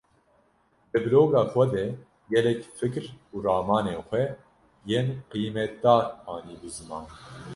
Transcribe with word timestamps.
Di 0.91 0.97
bloga 1.05 1.41
xwe 1.51 1.65
de 1.73 1.83
gelek 2.31 2.61
fikr 2.79 3.03
û 3.33 3.35
ramanên 3.45 3.99
xwe 4.07 4.23
yên 4.89 5.07
qîmetdar 5.29 6.03
anîbû 6.33 6.69
ziman. 6.77 7.05